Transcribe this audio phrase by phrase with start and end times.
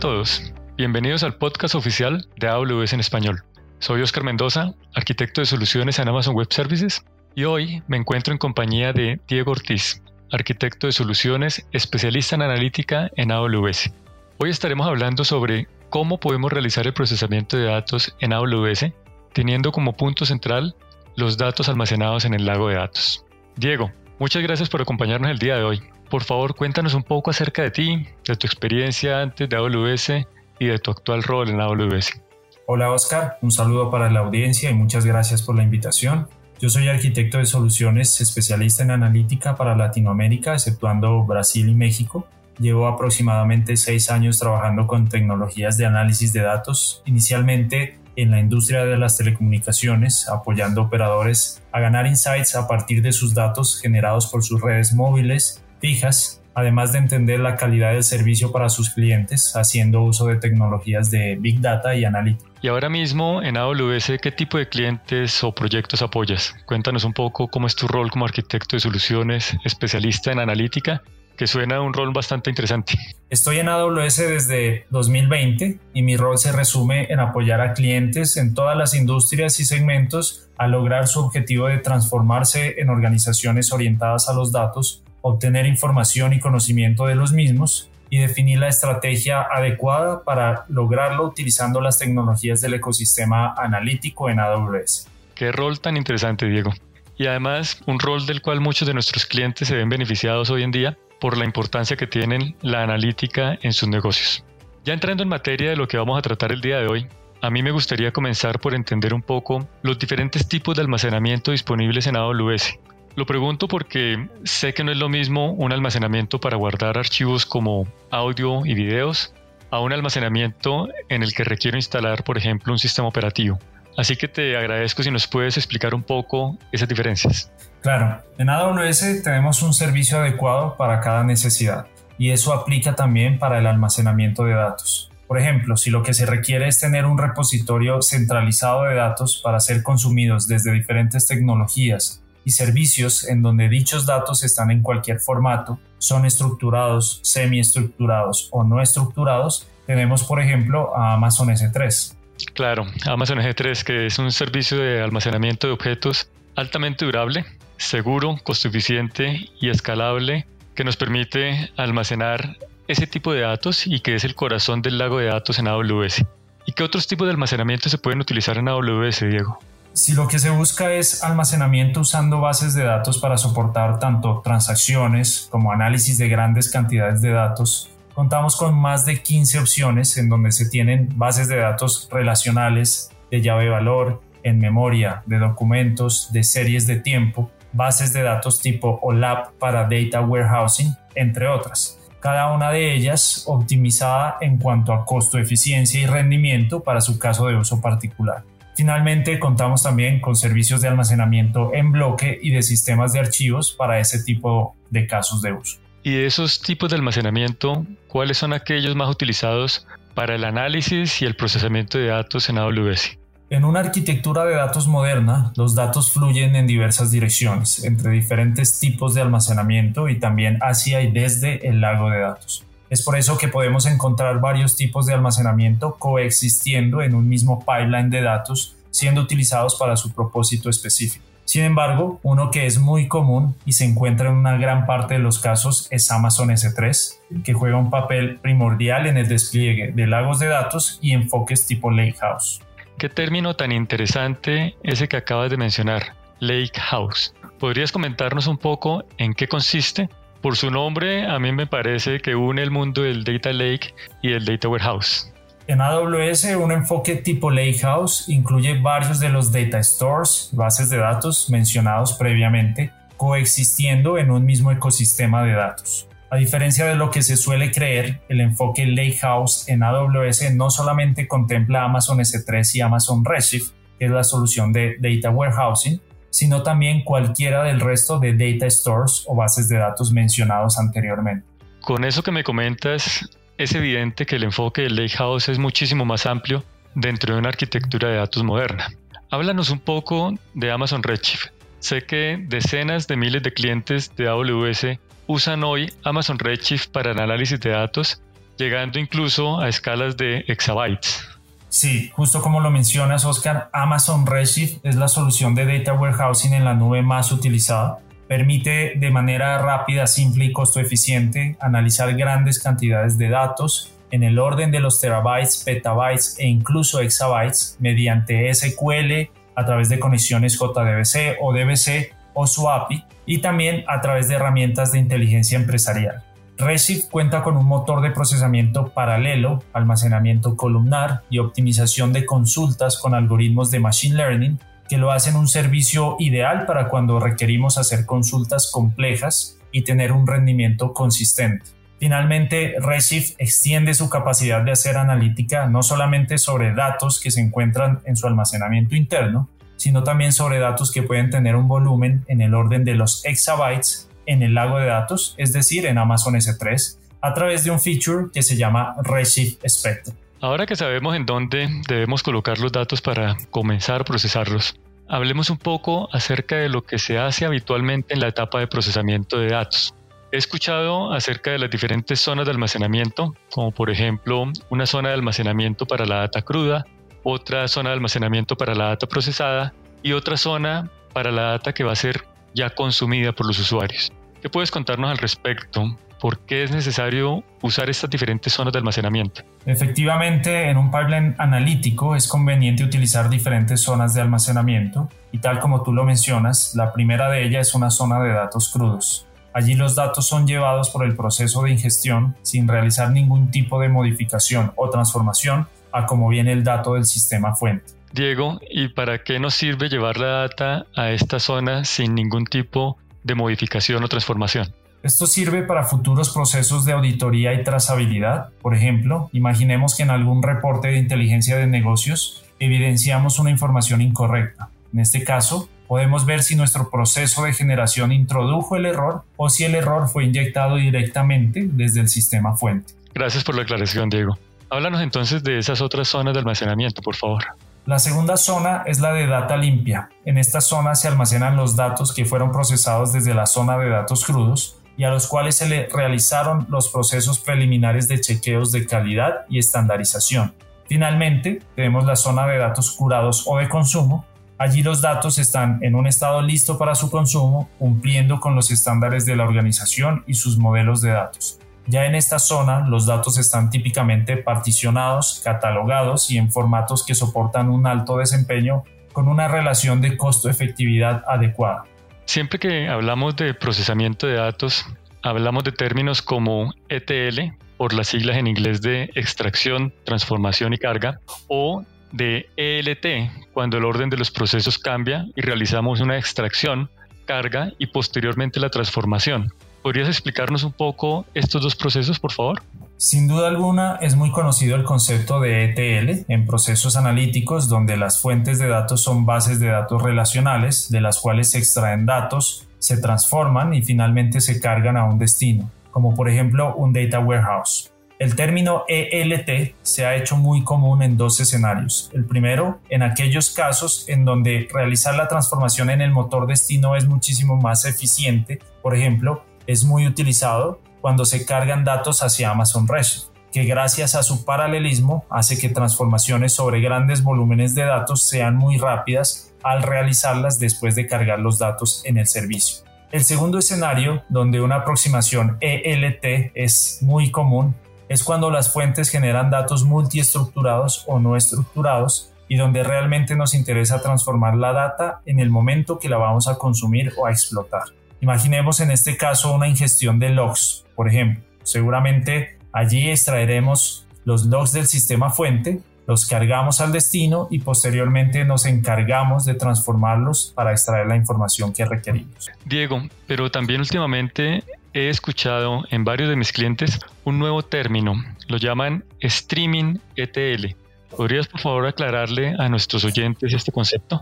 [0.00, 0.54] todos.
[0.78, 3.44] Bienvenidos al podcast oficial de AWS en español.
[3.80, 8.38] Soy Oscar Mendoza, arquitecto de soluciones en Amazon Web Services, y hoy me encuentro en
[8.38, 10.02] compañía de Diego Ortiz,
[10.32, 13.92] arquitecto de soluciones, especialista en analítica en AWS.
[14.38, 18.86] Hoy estaremos hablando sobre cómo podemos realizar el procesamiento de datos en AWS,
[19.34, 20.74] teniendo como punto central
[21.14, 23.26] los datos almacenados en el lago de datos.
[23.56, 25.82] Diego, muchas gracias por acompañarnos el día de hoy.
[26.08, 30.26] Por favor, cuéntanos un poco acerca de ti, de tu experiencia antes de AWS
[30.58, 32.20] y de tu actual rol en AWS.
[32.66, 36.28] Hola Oscar, un saludo para la audiencia y muchas gracias por la invitación.
[36.60, 42.28] Yo soy arquitecto de soluciones especialista en analítica para Latinoamérica, exceptuando Brasil y México.
[42.58, 48.84] Llevo aproximadamente seis años trabajando con tecnologías de análisis de datos, inicialmente en la industria
[48.84, 54.42] de las telecomunicaciones, apoyando operadores a ganar insights a partir de sus datos generados por
[54.42, 60.02] sus redes móviles, fijas además de entender la calidad del servicio para sus clientes, haciendo
[60.02, 62.50] uso de tecnologías de Big Data y Analytics.
[62.62, 66.54] Y ahora mismo en AWS, ¿qué tipo de clientes o proyectos apoyas?
[66.66, 71.02] Cuéntanos un poco cómo es tu rol como arquitecto de soluciones, especialista en analítica,
[71.36, 72.94] que suena un rol bastante interesante.
[73.30, 78.54] Estoy en AWS desde 2020 y mi rol se resume en apoyar a clientes en
[78.54, 84.32] todas las industrias y segmentos a lograr su objetivo de transformarse en organizaciones orientadas a
[84.32, 90.64] los datos obtener información y conocimiento de los mismos y definir la estrategia adecuada para
[90.68, 95.08] lograrlo utilizando las tecnologías del ecosistema analítico en AWS.
[95.34, 96.72] Qué rol tan interesante, Diego.
[97.20, 100.70] Y además, un rol del cual muchos de nuestros clientes se ven beneficiados hoy en
[100.70, 104.42] día por la importancia que tienen la analítica en sus negocios.
[104.86, 107.06] Ya entrando en materia de lo que vamos a tratar el día de hoy,
[107.42, 112.06] a mí me gustaría comenzar por entender un poco los diferentes tipos de almacenamiento disponibles
[112.06, 112.78] en AWS
[113.16, 117.86] lo pregunto porque sé que no es lo mismo un almacenamiento para guardar archivos como
[118.10, 119.34] audio y videos
[119.70, 123.58] a un almacenamiento en el que requiero instalar, por ejemplo, un sistema operativo.
[124.00, 127.52] Así que te agradezco si nos puedes explicar un poco esas diferencias.
[127.82, 131.84] Claro, en AWS tenemos un servicio adecuado para cada necesidad
[132.16, 135.10] y eso aplica también para el almacenamiento de datos.
[135.28, 139.60] Por ejemplo, si lo que se requiere es tener un repositorio centralizado de datos para
[139.60, 145.78] ser consumidos desde diferentes tecnologías y servicios en donde dichos datos están en cualquier formato,
[145.98, 152.16] son estructurados, semiestructurados o no estructurados, tenemos por ejemplo a Amazon S3.
[152.54, 157.44] Claro, Amazon S3 que es un servicio de almacenamiento de objetos altamente durable,
[157.76, 162.56] seguro, costo eficiente y escalable que nos permite almacenar
[162.88, 166.24] ese tipo de datos y que es el corazón del lago de datos en AWS.
[166.66, 169.58] ¿Y qué otros tipos de almacenamiento se pueden utilizar en AWS, Diego?
[169.92, 175.48] Si lo que se busca es almacenamiento usando bases de datos para soportar tanto transacciones
[175.50, 180.52] como análisis de grandes cantidades de datos, contamos con más de 15 opciones en donde
[180.52, 186.86] se tienen bases de datos relacionales, de llave valor, en memoria, de documentos, de series
[186.86, 191.98] de tiempo, bases de datos tipo OLAP para Data Warehousing, entre otras.
[192.20, 197.46] Cada una de ellas optimizada en cuanto a costo, eficiencia y rendimiento para su caso
[197.46, 198.44] de uso particular.
[198.76, 204.00] Finalmente, contamos también con servicios de almacenamiento en bloque y de sistemas de archivos para
[204.00, 205.78] ese tipo de casos de uso.
[206.02, 211.26] Y de esos tipos de almacenamiento, ¿cuáles son aquellos más utilizados para el análisis y
[211.26, 213.18] el procesamiento de datos en AWS?
[213.50, 219.14] En una arquitectura de datos moderna, los datos fluyen en diversas direcciones, entre diferentes tipos
[219.14, 222.64] de almacenamiento y también hacia y desde el lago de datos.
[222.88, 228.10] Es por eso que podemos encontrar varios tipos de almacenamiento coexistiendo en un mismo pipeline
[228.10, 231.24] de datos siendo utilizados para su propósito específico.
[231.50, 235.20] Sin embargo, uno que es muy común y se encuentra en una gran parte de
[235.20, 240.38] los casos es Amazon S3, que juega un papel primordial en el despliegue de lagos
[240.38, 242.60] de datos y enfoques tipo Lakehouse.
[242.98, 247.34] Qué término tan interesante ese que acabas de mencionar, Lakehouse.
[247.58, 250.08] ¿Podrías comentarnos un poco en qué consiste?
[250.42, 253.92] Por su nombre, a mí me parece que une el mundo del Data Lake
[254.22, 255.32] y el Data Warehouse.
[255.70, 261.48] En AWS, un enfoque tipo Lakehouse incluye varios de los data stores, bases de datos
[261.48, 266.08] mencionados previamente, coexistiendo en un mismo ecosistema de datos.
[266.28, 271.28] A diferencia de lo que se suele creer, el enfoque Lakehouse en AWS no solamente
[271.28, 277.04] contempla Amazon S3 y Amazon Redshift, que es la solución de Data Warehousing, sino también
[277.04, 281.46] cualquiera del resto de data stores o bases de datos mencionados anteriormente.
[281.80, 283.30] Con eso que me comentas,
[283.60, 286.64] es evidente que el enfoque del Lakehouse es muchísimo más amplio
[286.94, 288.90] dentro de una arquitectura de datos moderna.
[289.30, 291.48] Háblanos un poco de Amazon Redshift.
[291.78, 297.20] Sé que decenas de miles de clientes de AWS usan hoy Amazon Redshift para el
[297.20, 298.22] análisis de datos
[298.56, 301.28] llegando incluso a escalas de exabytes.
[301.68, 306.64] Sí, justo como lo mencionas, Oscar, Amazon Redshift es la solución de data warehousing en
[306.64, 307.98] la nube más utilizada.
[308.30, 314.38] Permite de manera rápida, simple y costo eficiente analizar grandes cantidades de datos en el
[314.38, 321.38] orden de los terabytes, petabytes e incluso exabytes mediante SQL a través de conexiones JDBC
[321.40, 326.22] o DBC o su API y también a través de herramientas de inteligencia empresarial.
[326.56, 333.12] Redshift cuenta con un motor de procesamiento paralelo, almacenamiento columnar y optimización de consultas con
[333.12, 338.72] algoritmos de Machine Learning que lo hacen un servicio ideal para cuando requerimos hacer consultas
[338.72, 341.64] complejas y tener un rendimiento consistente.
[342.00, 348.00] Finalmente, Redshift extiende su capacidad de hacer analítica no solamente sobre datos que se encuentran
[348.04, 352.52] en su almacenamiento interno, sino también sobre datos que pueden tener un volumen en el
[352.52, 357.32] orden de los exabytes en el lago de datos, es decir, en Amazon S3, a
[357.32, 360.16] través de un feature que se llama Redshift Spectrum.
[360.42, 364.74] Ahora que sabemos en dónde debemos colocar los datos para comenzar a procesarlos,
[365.06, 369.38] hablemos un poco acerca de lo que se hace habitualmente en la etapa de procesamiento
[369.38, 369.94] de datos.
[370.32, 375.16] He escuchado acerca de las diferentes zonas de almacenamiento, como por ejemplo una zona de
[375.16, 376.86] almacenamiento para la data cruda,
[377.22, 381.84] otra zona de almacenamiento para la data procesada y otra zona para la data que
[381.84, 384.10] va a ser ya consumida por los usuarios.
[384.40, 385.98] ¿Qué puedes contarnos al respecto?
[386.20, 389.42] ¿Por qué es necesario usar estas diferentes zonas de almacenamiento?
[389.64, 395.82] Efectivamente, en un pipeline analítico es conveniente utilizar diferentes zonas de almacenamiento y tal como
[395.82, 399.26] tú lo mencionas, la primera de ellas es una zona de datos crudos.
[399.54, 403.88] Allí los datos son llevados por el proceso de ingestión sin realizar ningún tipo de
[403.88, 407.94] modificación o transformación a como viene el dato del sistema fuente.
[408.12, 412.98] Diego, ¿y para qué nos sirve llevar la data a esta zona sin ningún tipo
[413.24, 414.74] de modificación o transformación?
[415.02, 418.50] Esto sirve para futuros procesos de auditoría y trazabilidad.
[418.60, 424.68] Por ejemplo, imaginemos que en algún reporte de inteligencia de negocios evidenciamos una información incorrecta.
[424.92, 429.64] En este caso, podemos ver si nuestro proceso de generación introdujo el error o si
[429.64, 432.92] el error fue inyectado directamente desde el sistema fuente.
[433.14, 434.38] Gracias por la aclaración, Diego.
[434.68, 437.44] Háblanos entonces de esas otras zonas de almacenamiento, por favor.
[437.86, 440.10] La segunda zona es la de data limpia.
[440.26, 444.24] En esta zona se almacenan los datos que fueron procesados desde la zona de datos
[444.24, 449.46] crudos y a los cuales se le realizaron los procesos preliminares de chequeos de calidad
[449.48, 450.54] y estandarización.
[450.86, 454.24] Finalmente, tenemos la zona de datos curados o de consumo.
[454.58, 459.24] Allí los datos están en un estado listo para su consumo, cumpliendo con los estándares
[459.24, 461.60] de la organización y sus modelos de datos.
[461.86, 467.70] Ya en esta zona, los datos están típicamente particionados, catalogados y en formatos que soportan
[467.70, 471.84] un alto desempeño con una relación de costo-efectividad adecuada.
[472.30, 474.86] Siempre que hablamos de procesamiento de datos,
[475.20, 481.18] hablamos de términos como ETL, por las siglas en inglés de extracción, transformación y carga,
[481.48, 486.88] o de ELT, cuando el orden de los procesos cambia y realizamos una extracción,
[487.24, 489.52] carga y posteriormente la transformación.
[489.82, 492.62] ¿Podrías explicarnos un poco estos dos procesos, por favor?
[493.02, 498.20] Sin duda alguna, es muy conocido el concepto de ETL en procesos analíticos donde las
[498.20, 502.98] fuentes de datos son bases de datos relacionales de las cuales se extraen datos, se
[502.98, 507.90] transforman y finalmente se cargan a un destino, como por ejemplo un data warehouse.
[508.18, 512.10] El término ELT se ha hecho muy común en dos escenarios.
[512.12, 517.08] El primero, en aquellos casos en donde realizar la transformación en el motor destino es
[517.08, 523.30] muchísimo más eficiente, por ejemplo, es muy utilizado cuando se cargan datos hacia Amazon Redshift,
[523.52, 528.78] que gracias a su paralelismo hace que transformaciones sobre grandes volúmenes de datos sean muy
[528.78, 532.84] rápidas al realizarlas después de cargar los datos en el servicio.
[533.12, 537.74] El segundo escenario, donde una aproximación ELT es muy común,
[538.08, 544.02] es cuando las fuentes generan datos multiestructurados o no estructurados y donde realmente nos interesa
[544.02, 547.82] transformar la data en el momento que la vamos a consumir o a explotar.
[548.20, 551.42] Imaginemos en este caso una ingestión de logs, por ejemplo.
[551.62, 558.66] Seguramente allí extraeremos los logs del sistema fuente, los cargamos al destino y posteriormente nos
[558.66, 562.50] encargamos de transformarlos para extraer la información que requerimos.
[562.66, 568.58] Diego, pero también últimamente he escuchado en varios de mis clientes un nuevo término, lo
[568.58, 570.76] llaman streaming ETL.
[571.16, 574.20] ¿Podrías por favor aclararle a nuestros oyentes este concepto?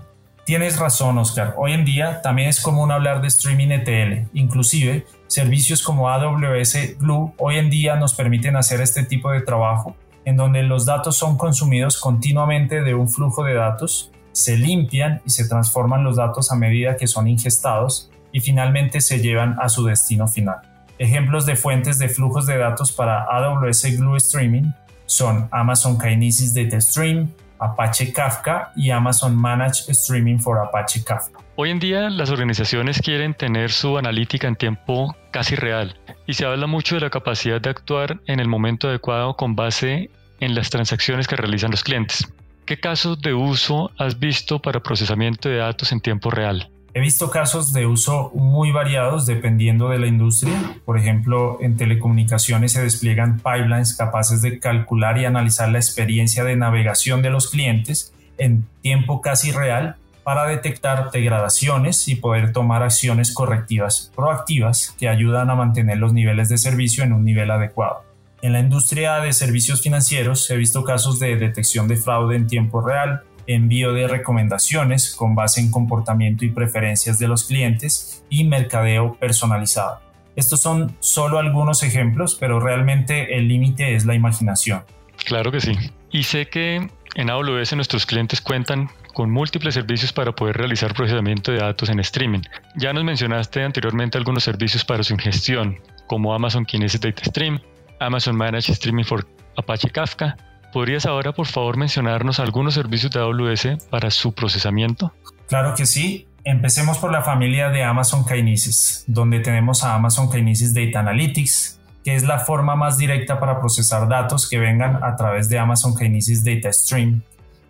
[0.49, 1.57] Tienes razón, Oscar.
[1.59, 4.29] Hoy en día también es común hablar de streaming ETL.
[4.33, 9.95] Inclusive, servicios como AWS Glue hoy en día nos permiten hacer este tipo de trabajo,
[10.25, 15.31] en donde los datos son consumidos continuamente de un flujo de datos, se limpian y
[15.31, 19.85] se transforman los datos a medida que son ingestados y finalmente se llevan a su
[19.85, 20.59] destino final.
[20.99, 24.73] Ejemplos de fuentes de flujos de datos para AWS Glue Streaming
[25.07, 31.48] son Amazon Kinesis Data Stream, Apache Kafka y Amazon Managed Streaming for Apache Kafka.
[31.61, 36.47] Hoy en día las organizaciones quieren tener su analítica en tiempo casi real y se
[36.47, 40.71] habla mucho de la capacidad de actuar en el momento adecuado con base en las
[40.71, 42.33] transacciones que realizan los clientes.
[42.65, 46.71] ¿Qué casos de uso has visto para procesamiento de datos en tiempo real?
[46.95, 50.55] He visto casos de uso muy variados dependiendo de la industria.
[50.85, 56.55] Por ejemplo, en telecomunicaciones se despliegan pipelines capaces de calcular y analizar la experiencia de
[56.55, 59.97] navegación de los clientes en tiempo casi real
[60.29, 66.51] para detectar degradaciones y poder tomar acciones correctivas proactivas que ayudan a mantener los niveles
[66.51, 68.05] de servicio en un nivel adecuado.
[68.43, 72.83] En la industria de servicios financieros he visto casos de detección de fraude en tiempo
[72.83, 79.15] real, envío de recomendaciones con base en comportamiento y preferencias de los clientes y mercadeo
[79.15, 80.03] personalizado.
[80.37, 84.83] Estos son solo algunos ejemplos, pero realmente el límite es la imaginación.
[85.25, 85.73] Claro que sí.
[86.11, 91.51] Y sé que en AWS nuestros clientes cuentan con múltiples servicios para poder realizar procesamiento
[91.51, 92.43] de datos en streaming.
[92.77, 97.59] Ya nos mencionaste anteriormente algunos servicios para su ingestión, como Amazon Kinesis Data Stream,
[97.99, 100.37] Amazon Managed Streaming for Apache Kafka.
[100.73, 105.13] ¿Podrías ahora, por favor, mencionarnos algunos servicios de AWS para su procesamiento?
[105.49, 106.29] Claro que sí.
[106.45, 112.15] Empecemos por la familia de Amazon Kinesis, donde tenemos a Amazon Kinesis Data Analytics, que
[112.15, 116.45] es la forma más directa para procesar datos que vengan a través de Amazon Kinesis
[116.45, 117.21] Data Stream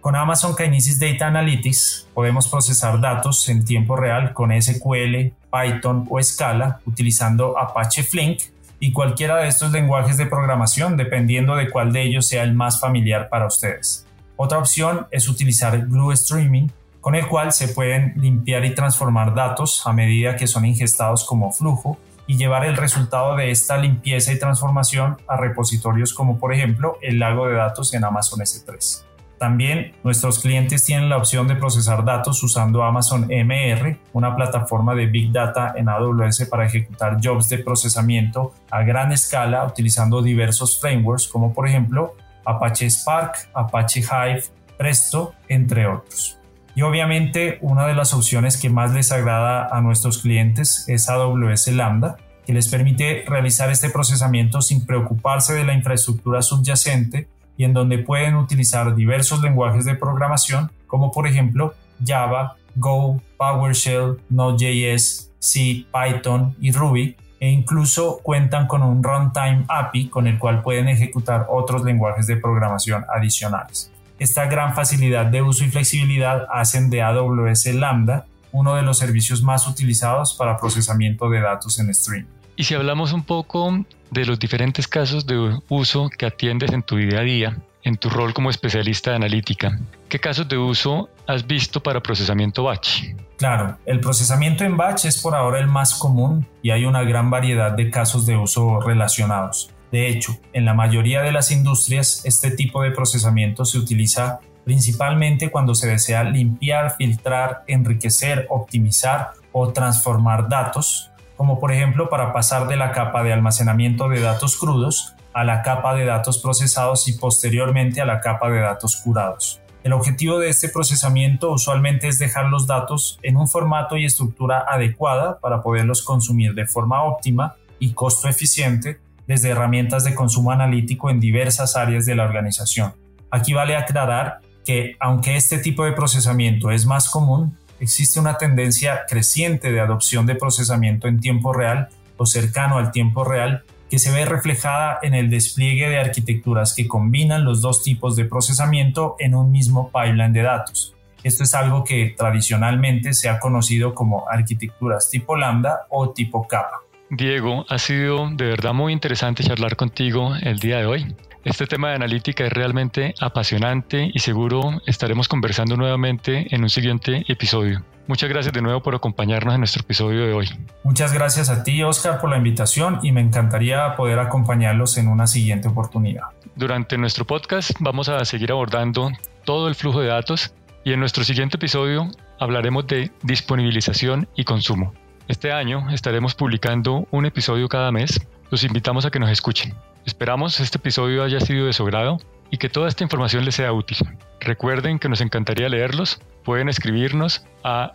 [0.00, 6.22] con Amazon Kinesis Data Analytics podemos procesar datos en tiempo real con SQL, Python o
[6.22, 8.42] Scala utilizando Apache Flink
[8.80, 12.80] y cualquiera de estos lenguajes de programación dependiendo de cuál de ellos sea el más
[12.80, 14.06] familiar para ustedes.
[14.36, 16.68] Otra opción es utilizar Glue Streaming,
[17.00, 21.50] con el cual se pueden limpiar y transformar datos a medida que son ingestados como
[21.50, 26.98] flujo y llevar el resultado de esta limpieza y transformación a repositorios como por ejemplo
[27.02, 29.07] el lago de datos en Amazon S3.
[29.38, 35.06] También nuestros clientes tienen la opción de procesar datos usando Amazon MR, una plataforma de
[35.06, 41.28] Big Data en AWS para ejecutar jobs de procesamiento a gran escala utilizando diversos frameworks
[41.28, 44.42] como por ejemplo Apache Spark, Apache Hive,
[44.76, 46.38] Presto, entre otros.
[46.74, 51.68] Y obviamente una de las opciones que más les agrada a nuestros clientes es AWS
[51.68, 57.28] Lambda, que les permite realizar este procesamiento sin preocuparse de la infraestructura subyacente
[57.58, 64.16] y en donde pueden utilizar diversos lenguajes de programación como por ejemplo Java, Go, PowerShell,
[64.30, 70.62] Node.js, C, Python y Ruby e incluso cuentan con un runtime API con el cual
[70.62, 73.92] pueden ejecutar otros lenguajes de programación adicionales.
[74.18, 79.42] Esta gran facilidad de uso y flexibilidad hacen de AWS Lambda uno de los servicios
[79.42, 82.26] más utilizados para procesamiento de datos en stream.
[82.58, 86.96] Y si hablamos un poco de los diferentes casos de uso que atiendes en tu
[86.96, 91.46] día a día, en tu rol como especialista de analítica, ¿qué casos de uso has
[91.46, 93.14] visto para procesamiento batch?
[93.36, 97.30] Claro, el procesamiento en batch es por ahora el más común y hay una gran
[97.30, 99.70] variedad de casos de uso relacionados.
[99.92, 105.52] De hecho, en la mayoría de las industrias este tipo de procesamiento se utiliza principalmente
[105.52, 112.66] cuando se desea limpiar, filtrar, enriquecer, optimizar o transformar datos como por ejemplo para pasar
[112.66, 117.12] de la capa de almacenamiento de datos crudos a la capa de datos procesados y
[117.12, 119.60] posteriormente a la capa de datos curados.
[119.84, 124.64] El objetivo de este procesamiento usualmente es dejar los datos en un formato y estructura
[124.68, 131.08] adecuada para poderlos consumir de forma óptima y costo eficiente desde herramientas de consumo analítico
[131.08, 132.94] en diversas áreas de la organización.
[133.30, 139.02] Aquí vale aclarar que aunque este tipo de procesamiento es más común, existe una tendencia
[139.08, 144.12] creciente de adopción de procesamiento en tiempo real o cercano al tiempo real que se
[144.12, 149.34] ve reflejada en el despliegue de arquitecturas que combinan los dos tipos de procesamiento en
[149.34, 150.94] un mismo pipeline de datos.
[151.22, 156.80] Esto es algo que tradicionalmente se ha conocido como arquitecturas tipo lambda o tipo capa.
[157.10, 161.16] Diego, ha sido de verdad muy interesante charlar contigo el día de hoy.
[161.48, 167.24] Este tema de analítica es realmente apasionante y seguro estaremos conversando nuevamente en un siguiente
[167.26, 167.82] episodio.
[168.06, 170.50] Muchas gracias de nuevo por acompañarnos en nuestro episodio de hoy.
[170.84, 175.26] Muchas gracias a ti, Oscar, por la invitación y me encantaría poder acompañarlos en una
[175.26, 176.24] siguiente oportunidad.
[176.54, 179.10] Durante nuestro podcast vamos a seguir abordando
[179.46, 180.52] todo el flujo de datos
[180.84, 184.92] y en nuestro siguiente episodio hablaremos de disponibilización y consumo.
[185.28, 188.20] Este año estaremos publicando un episodio cada mes.
[188.50, 189.74] Los invitamos a que nos escuchen.
[190.08, 192.16] Esperamos este episodio haya sido de su agrado
[192.50, 193.98] y que toda esta información les sea útil.
[194.40, 196.18] Recuerden que nos encantaría leerlos.
[196.44, 197.92] Pueden escribirnos a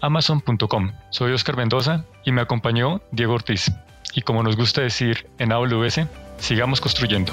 [0.00, 0.92] amazon.com.
[1.10, 3.72] Soy Oscar Mendoza y me acompañó Diego Ortiz.
[4.14, 6.02] Y como nos gusta decir en AWS,
[6.38, 7.32] sigamos construyendo.